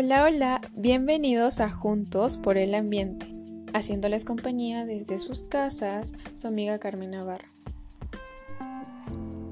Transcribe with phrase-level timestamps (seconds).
[0.00, 3.26] Hola, hola, bienvenidos a Juntos por el Ambiente,
[3.74, 7.48] haciéndoles compañía desde sus casas, su amiga Carmen Navarro.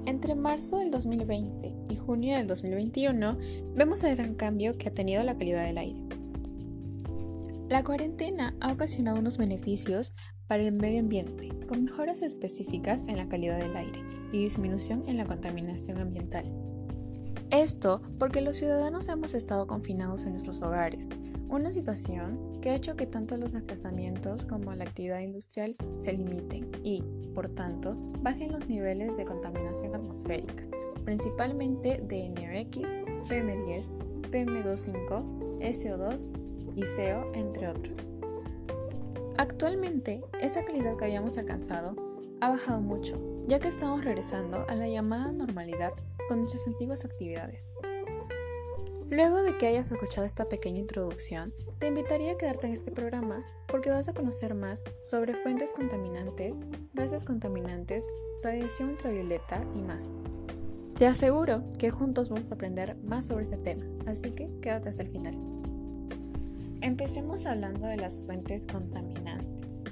[0.04, 3.36] Entre marzo del 2020 y junio del 2021
[3.74, 5.98] vemos el gran cambio que ha tenido la calidad del aire.
[7.68, 10.14] La cuarentena ha ocasionado unos beneficios
[10.46, 15.16] para el medio ambiente, con mejoras específicas en la calidad del aire y disminución en
[15.16, 16.44] la contaminación ambiental.
[17.50, 21.10] Esto porque los ciudadanos hemos estado confinados en nuestros hogares,
[21.48, 26.68] una situación que ha hecho que tanto los desplazamientos como la actividad industrial se limiten
[26.82, 27.04] y,
[27.34, 30.64] por tanto, bajen los niveles de contaminación atmosférica,
[31.04, 33.92] principalmente de NOx, PM10,
[34.32, 36.30] PM25, SO2
[36.74, 38.10] y CO, entre otros.
[39.38, 41.94] Actualmente, esa calidad que habíamos alcanzado
[42.40, 45.92] ha bajado mucho, ya que estamos regresando a la llamada normalidad
[46.28, 47.74] con nuestras antiguas actividades.
[49.08, 53.44] Luego de que hayas escuchado esta pequeña introducción, te invitaría a quedarte en este programa
[53.68, 56.60] porque vas a conocer más sobre fuentes contaminantes,
[56.92, 58.08] gases contaminantes,
[58.42, 60.12] radiación ultravioleta y más.
[60.98, 65.02] Te aseguro que juntos vamos a aprender más sobre este tema, así que quédate hasta
[65.02, 65.36] el final.
[66.80, 69.84] Empecemos hablando de las fuentes contaminantes.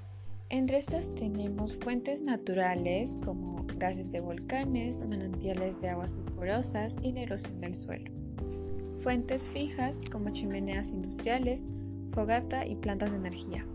[0.49, 7.23] Entre estas tenemos fuentes naturales como gases de volcanes, manantiales de aguas sulfurosas y la
[7.23, 8.11] erosión del suelo.
[8.99, 11.67] Fuentes fijas como chimeneas industriales,
[12.13, 13.67] fogata y plantas de energía.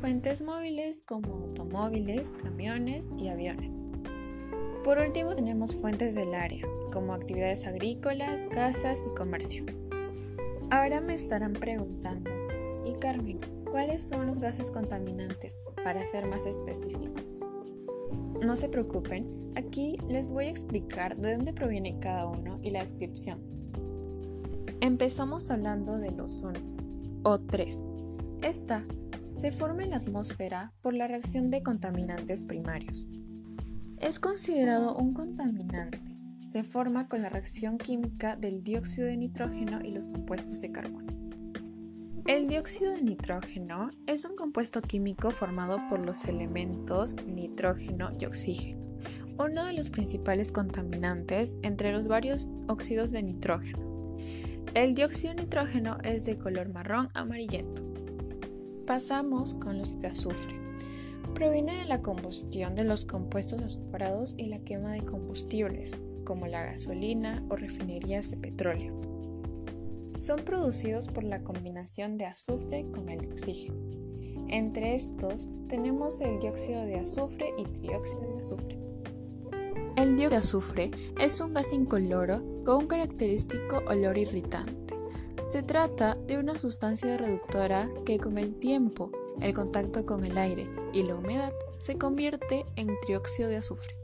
[0.00, 3.86] Fuentes móviles como automóviles, camiones y aviones.
[4.82, 9.66] Por último tenemos fuentes del área, como actividades agrícolas, casas y comercio.
[10.70, 12.30] Ahora me estarán preguntando,
[12.86, 17.40] ¿y Carmen, cuáles son los gases contaminantes para ser más específicos?
[18.42, 22.80] No se preocupen, aquí les voy a explicar de dónde proviene cada uno y la
[22.80, 23.38] descripción.
[24.80, 26.58] Empezamos hablando del ozono,
[27.22, 28.40] O3.
[28.42, 28.82] Esta
[29.34, 33.06] se forma en la atmósfera por la reacción de contaminantes primarios.
[33.98, 36.00] Es considerado un contaminante.
[36.40, 41.09] Se forma con la reacción química del dióxido de nitrógeno y los compuestos de carbono.
[42.26, 48.78] El dióxido de nitrógeno es un compuesto químico formado por los elementos nitrógeno y oxígeno,
[49.38, 54.18] uno de los principales contaminantes entre los varios óxidos de nitrógeno.
[54.74, 57.82] El dióxido de nitrógeno es de color marrón amarillento.
[58.86, 60.60] Pasamos con los de azufre.
[61.34, 66.62] Proviene de la combustión de los compuestos azufrados y la quema de combustibles, como la
[66.62, 69.19] gasolina o refinerías de petróleo
[70.20, 73.74] son producidos por la combinación de azufre con el oxígeno.
[74.48, 78.78] Entre estos tenemos el dióxido de azufre y trióxido de azufre.
[79.96, 84.94] El dióxido de azufre es un gas incoloro con un característico olor irritante.
[85.40, 89.10] Se trata de una sustancia reductora que con el tiempo,
[89.40, 93.94] el contacto con el aire y la humedad se convierte en trióxido de azufre.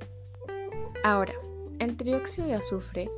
[1.04, 1.34] Ahora,
[1.78, 3.10] el trióxido de azufre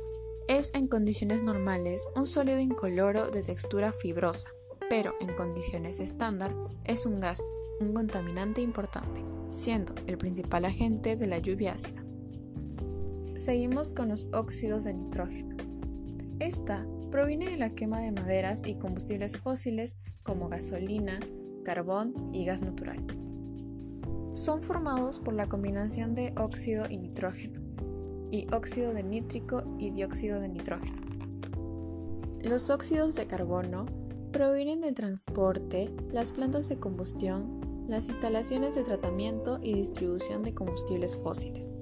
[0.49, 4.49] es en condiciones normales un sólido incoloro de textura fibrosa,
[4.89, 6.51] pero en condiciones estándar
[6.85, 7.45] es un gas,
[7.79, 12.03] un contaminante importante, siendo el principal agente de la lluvia ácida.
[13.37, 15.55] Seguimos con los óxidos de nitrógeno.
[16.39, 21.19] Esta proviene de la quema de maderas y combustibles fósiles como gasolina,
[21.63, 23.05] carbón y gas natural.
[24.33, 27.58] Son formados por la combinación de óxido y nitrógeno
[28.31, 30.97] y óxido de nítrico y dióxido de nitrógeno.
[32.41, 33.85] Los óxidos de carbono
[34.31, 41.17] provienen del transporte, las plantas de combustión, las instalaciones de tratamiento y distribución de combustibles
[41.17, 41.77] fósiles.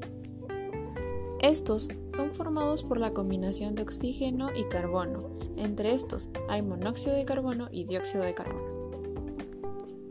[1.39, 5.29] Estos son formados por la combinación de oxígeno y carbono.
[5.55, 8.77] Entre estos hay monóxido de carbono y dióxido de carbono.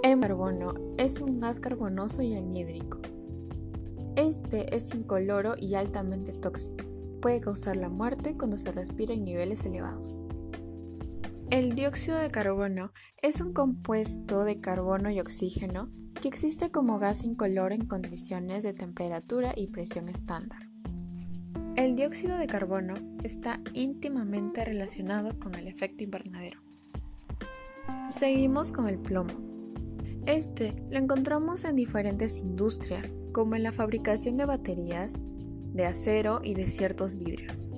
[0.03, 3.01] El carbono es un gas carbonoso y anhídrico
[4.17, 6.85] este es incoloro y altamente tóxico.
[7.21, 10.23] Puede causar la muerte cuando se respira en niveles elevados.
[11.51, 12.93] El dióxido de carbono
[13.23, 15.91] es un compuesto de carbono y oxígeno
[16.21, 20.69] que existe como gas incoloro en condiciones de temperatura y presión estándar.
[21.77, 26.61] El dióxido de carbono está íntimamente relacionado con el efecto invernadero.
[28.11, 29.56] Seguimos con el plomo.
[30.27, 35.21] Este lo encontramos en diferentes industrias, como en la fabricación de baterías,
[35.73, 37.69] de acero y de ciertos vidrios.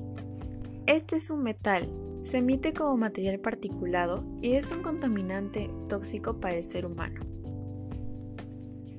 [0.86, 1.92] Este es un metal,
[2.22, 7.20] se emite como material particulado y es un contaminante tóxico para el ser humano.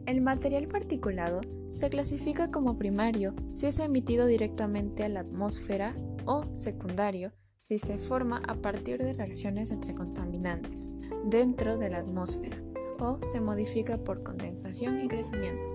[0.05, 6.45] El material particulado se clasifica como primario si es emitido directamente a la atmósfera o
[6.55, 7.31] secundario
[7.61, 10.93] si se forma a partir de reacciones entre contaminantes
[11.25, 12.69] dentro de la atmósfera
[12.99, 15.69] o se modifica por condensación y crecimiento.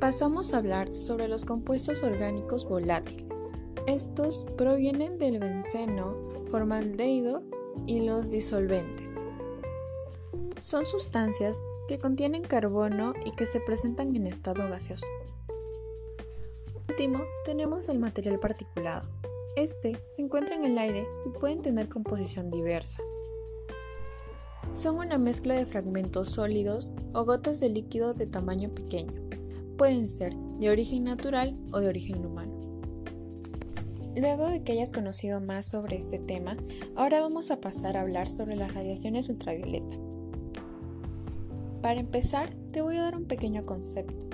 [0.00, 3.24] Pasamos a hablar sobre los compuestos orgánicos volátiles.
[3.86, 6.16] Estos provienen del benceno,
[6.50, 7.42] formaldehído
[7.86, 9.24] y los disolventes.
[10.60, 15.06] Son sustancias que contienen carbono y que se presentan en estado gaseoso.
[16.88, 19.08] último, tenemos el material particulado.
[19.56, 23.02] Este se encuentra en el aire y pueden tener composición diversa.
[24.72, 29.12] Son una mezcla de fragmentos sólidos o gotas de líquido de tamaño pequeño.
[29.76, 32.52] Pueden ser de origen natural o de origen humano.
[34.16, 36.56] Luego de que hayas conocido más sobre este tema,
[36.94, 39.96] ahora vamos a pasar a hablar sobre las radiaciones ultravioleta.
[41.82, 44.28] Para empezar, te voy a dar un pequeño concepto.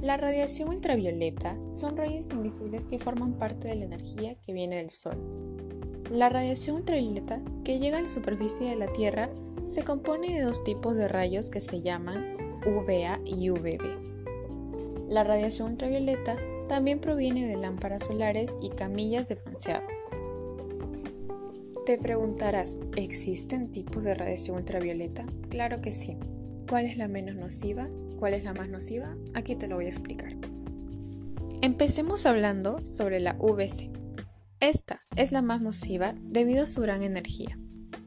[0.00, 4.90] La radiación ultravioleta son rayos invisibles que forman parte de la energía que viene del
[4.90, 5.16] Sol.
[6.10, 9.28] La radiación ultravioleta que llega a la superficie de la Tierra
[9.66, 15.10] se compone de dos tipos de rayos que se llaman UVA y UVB.
[15.10, 19.86] La radiación ultravioleta también proviene de lámparas solares y camillas de bronceado.
[21.84, 25.26] Te preguntarás, ¿existen tipos de radiación ultravioleta?
[25.50, 26.16] Claro que sí.
[26.68, 27.88] ¿Cuál es la menos nociva?
[28.18, 29.14] ¿Cuál es la más nociva?
[29.34, 30.34] Aquí te lo voy a explicar.
[31.60, 33.97] Empecemos hablando sobre la VC.
[34.60, 37.56] Esta es la más nociva debido a su gran energía.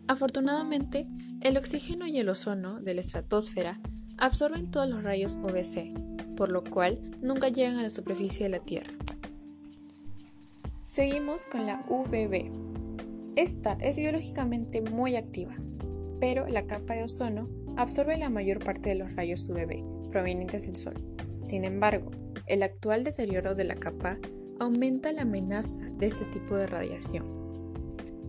[0.08, 1.08] Afortunadamente,
[1.40, 3.80] el oxígeno y el ozono de la estratosfera
[4.18, 5.94] absorben todos los rayos UVC,
[6.36, 8.92] por lo cual nunca llegan a la superficie de la Tierra.
[10.82, 12.52] Seguimos con la UVB.
[13.38, 15.56] Esta es biológicamente muy activa,
[16.20, 17.48] pero la capa de ozono
[17.78, 20.96] absorbe la mayor parte de los rayos UVB provenientes del Sol.
[21.40, 22.12] Sin embargo,
[22.46, 24.20] el actual deterioro de la capa
[24.62, 27.26] aumenta la amenaza de este tipo de radiación.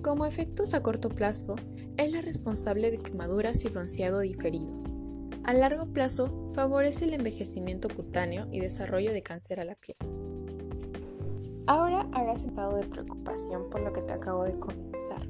[0.02, 1.56] Como efectos a corto plazo,
[1.96, 4.82] es la responsable de quemaduras y bronceado diferido,
[5.44, 9.96] a largo plazo favorece el envejecimiento cutáneo y desarrollo de cáncer a la piel.
[11.67, 15.26] Ahora habrás sentado de preocupación por lo que te acabo de comentar.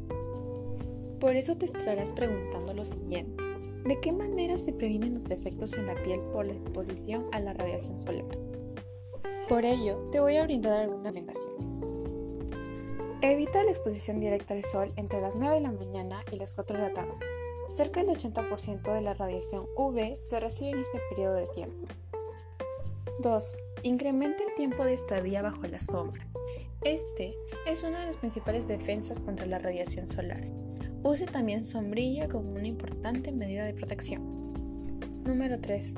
[1.19, 3.43] Por eso te estarás preguntando lo siguiente.
[3.87, 7.55] ¿De qué manera se previenen los efectos en la piel por la exposición a la
[7.55, 8.52] radiación solar?
[9.53, 11.85] Por ello, te voy a brindar algunas recomendaciones.
[13.21, 16.75] Evita la exposición directa al sol entre las 9 de la mañana y las 4
[16.75, 17.13] de la tarde.
[17.69, 21.87] Cerca del 80% de la radiación UV se recibe en este periodo de tiempo.
[23.21, 23.59] 2.
[23.83, 26.27] Incrementa el tiempo de estadía bajo la sombra.
[26.81, 27.35] Este
[27.67, 30.49] es una de las principales defensas contra la radiación solar.
[31.03, 34.23] Use también sombrilla como una importante medida de protección.
[35.25, 35.93] Número 3.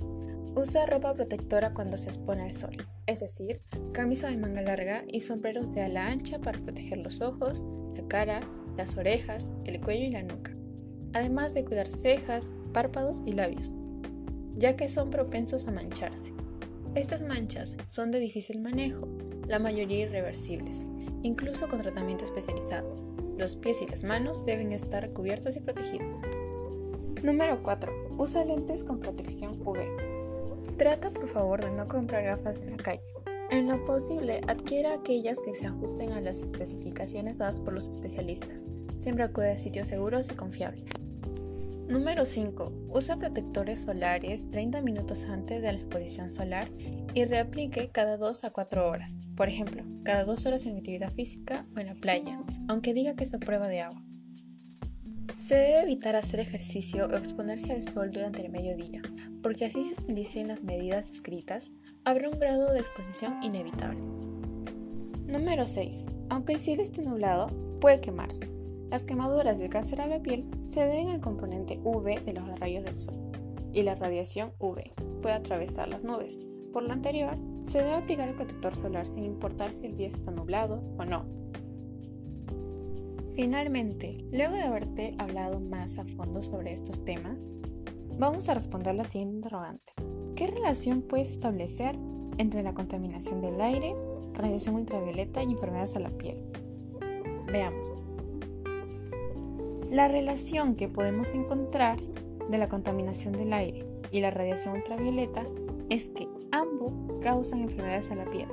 [0.57, 3.61] Usa ropa protectora cuando se expone al sol, es decir,
[3.93, 7.65] camisa de manga larga y sombreros de ala ancha para proteger los ojos,
[7.97, 8.41] la cara,
[8.77, 10.55] las orejas, el cuello y la nuca
[11.15, 13.77] además de cuidar cejas, párpados y labios,
[14.57, 16.35] ya que son propensos a mancharse.
[16.95, 19.09] Estas manchas son de difícil manejo,
[19.47, 20.87] la mayoría irreversibles,
[21.23, 22.95] incluso con tratamiento especializado.
[23.39, 26.11] Los pies y las manos deben estar cubiertos y protegidos.
[27.23, 28.11] Número 4.
[28.19, 30.14] Usa lentes con protección UV.
[30.77, 33.03] Trata por favor de no comprar gafas en la calle.
[33.51, 38.69] En lo posible, adquiera aquellas que se ajusten a las especificaciones dadas por los especialistas.
[38.97, 40.91] Siempre acude a sitios seguros y confiables.
[41.87, 42.89] Número 5.
[42.89, 46.69] Usa protectores solares 30 minutos antes de la exposición solar
[47.13, 49.21] y reaplique cada 2 a 4 horas.
[49.37, 53.25] Por ejemplo, cada 2 horas en actividad física o en la playa, aunque diga que
[53.25, 54.03] es a prueba de agua.
[55.37, 59.03] Se debe evitar hacer ejercicio o exponerse al sol durante el mediodía,
[59.45, 64.01] porque así se utilicen las medidas escritas, habrá un grado de exposición inevitable.
[65.27, 66.07] Número 6.
[66.31, 67.49] Aunque el cielo esté nublado,
[67.79, 68.51] puede quemarse.
[68.89, 72.87] Las quemaduras de cáncer a la piel se deben al componente UV de los rayos
[72.87, 73.17] del sol
[73.75, 76.41] y la radiación UV puede atravesar las nubes.
[76.73, 80.31] Por lo anterior, se debe aplicar el protector solar sin importar si el día está
[80.31, 81.27] nublado o no.
[83.35, 87.51] Finalmente, luego de haberte hablado más a fondo sobre estos temas,
[88.19, 89.93] vamos a responder la siguiente interrogante.
[90.37, 91.97] ¿Qué relación puedes establecer
[92.39, 93.95] entre la contaminación del aire,
[94.33, 96.43] radiación ultravioleta y enfermedades a la piel?
[97.47, 98.01] Veamos.
[99.91, 102.01] La relación que podemos encontrar
[102.51, 105.45] de la contaminación del aire y la radiación ultravioleta
[105.89, 108.49] es que ambos causan enfermedades a la piel.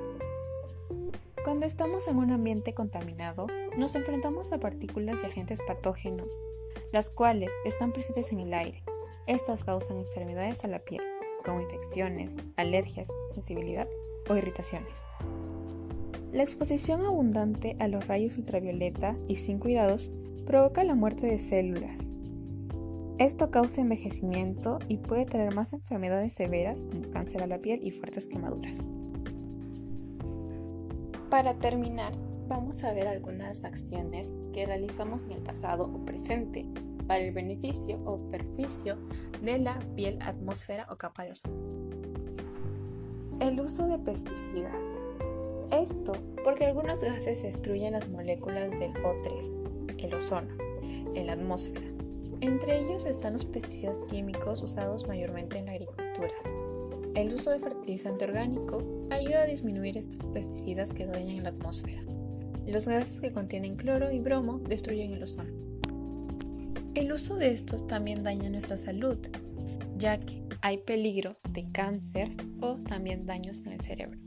[1.44, 6.44] Cuando estamos en un ambiente contaminado, nos enfrentamos a partículas y agentes patógenos,
[6.92, 8.84] las cuales están presentes en el aire.
[9.28, 11.02] Estas causan enfermedades a la piel,
[11.46, 13.88] como infecciones, alergias, sensibilidad
[14.30, 15.08] o irritaciones.
[16.32, 20.12] La exposición abundante a los rayos ultravioleta y sin cuidados
[20.46, 22.12] provoca la muerte de células.
[23.20, 27.92] Esto causa envejecimiento y puede traer más enfermedades severas como cáncer a la piel y
[27.92, 28.90] fuertes quemaduras.
[31.30, 32.14] Para terminar,
[32.48, 36.66] vamos a ver algunas acciones que realizamos en el pasado o presente
[37.12, 38.98] para el beneficio o perjuicio
[39.42, 41.54] de la piel, atmósfera o capa de ozono.
[43.42, 44.98] El uso de pesticidas.
[45.72, 50.56] Esto porque algunos gases destruyen las moléculas del O3, el ozono,
[51.14, 51.86] en la atmósfera.
[52.40, 56.34] Entre ellos están los pesticidas químicos usados mayormente en la agricultura.
[57.14, 62.06] El uso de fertilizante orgánico ayuda a disminuir estos pesticidas que dañan la atmósfera.
[62.66, 65.61] Los gases que contienen cloro y bromo destruyen el ozono.
[66.94, 69.18] El uso de estos también daña nuestra salud,
[69.98, 74.20] ya que hay peligro de cáncer o también daños en el cerebro.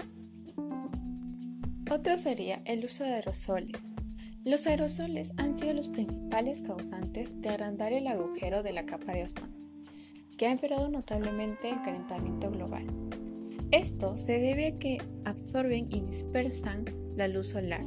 [1.91, 3.97] Otro sería el uso de aerosoles.
[4.45, 9.25] Los aerosoles han sido los principales causantes de agrandar el agujero de la capa de
[9.25, 9.53] ozono,
[10.39, 12.87] que ha empeorado notablemente el calentamiento global.
[13.73, 17.85] Esto se debe a que absorben y dispersan la luz solar,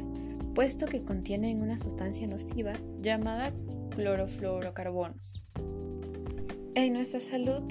[0.57, 3.53] puesto que contienen una sustancia nociva llamada
[3.91, 5.43] clorofluorocarbonos.
[6.73, 7.61] En nuestra salud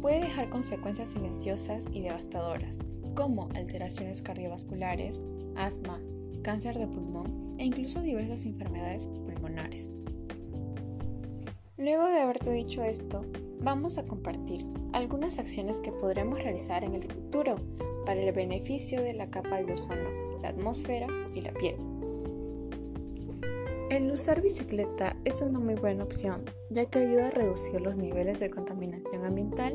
[0.00, 2.80] puede dejar consecuencias silenciosas y devastadoras,
[3.14, 6.00] como alteraciones cardiovasculares, asma,
[6.42, 9.94] cáncer de pulmón e incluso diversas enfermedades pulmonares.
[11.76, 13.24] Luego de haberte dicho esto,
[13.60, 17.54] vamos a compartir algunas acciones que podremos realizar en el futuro
[18.04, 21.06] para el beneficio de la capa de ozono, la atmósfera
[21.36, 21.91] y la piel.
[23.92, 28.40] El usar bicicleta es una muy buena opción, ya que ayuda a reducir los niveles
[28.40, 29.74] de contaminación ambiental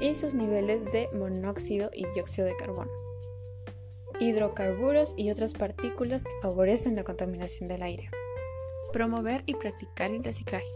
[0.00, 2.90] y sus niveles de monóxido y dióxido de carbono,
[4.18, 8.10] hidrocarburos y otras partículas que favorecen la contaminación del aire.
[8.92, 10.66] Promover y practicar el reciclaje.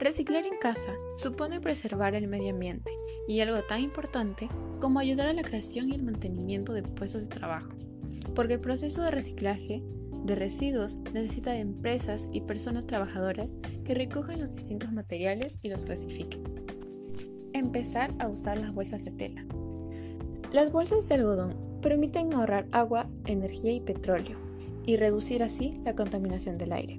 [0.00, 2.90] Reciclar en casa supone preservar el medio ambiente
[3.28, 4.48] y algo tan importante
[4.80, 7.70] como ayudar a la creación y el mantenimiento de puestos de trabajo,
[8.34, 9.84] porque el proceso de reciclaje
[10.26, 15.86] de residuos necesita de empresas y personas trabajadoras que recojan los distintos materiales y los
[15.86, 16.42] clasifiquen.
[17.52, 19.46] Empezar a usar las bolsas de tela.
[20.52, 24.38] Las bolsas de algodón permiten ahorrar agua, energía y petróleo
[24.84, 26.98] y reducir así la contaminación del aire.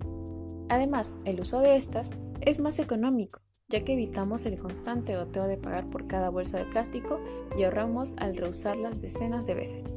[0.70, 5.58] Además, el uso de estas es más económico, ya que evitamos el constante goteo de
[5.58, 7.20] pagar por cada bolsa de plástico
[7.58, 9.96] y ahorramos al reusarlas decenas de veces.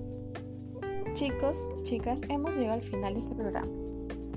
[1.12, 3.70] Chicos, chicas, hemos llegado al final de este programa.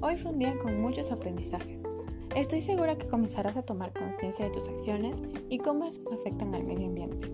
[0.02, 1.84] Hoy fue un día con muchos aprendizajes.
[2.36, 6.64] Estoy segura que comenzarás a tomar conciencia de tus acciones y cómo estos afectan al
[6.64, 7.32] medio ambiente.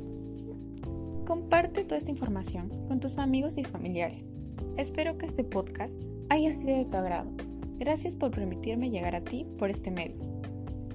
[1.25, 4.36] Comparte toda esta información con tus amigos y familiares.
[4.75, 5.96] Espero que este podcast
[6.27, 7.31] haya sido de tu agrado.
[7.77, 10.19] Gracias por permitirme llegar a ti por este medio.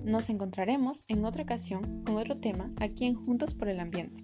[0.04, 4.22] Nos encontraremos en otra ocasión con otro tema aquí en Juntos por el Ambiente.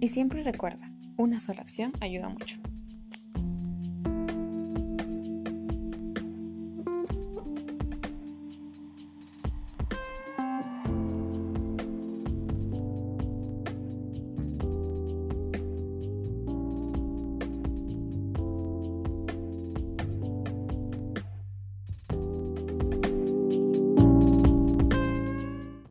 [0.00, 2.60] Y siempre recuerda, una sola acción ayuda mucho.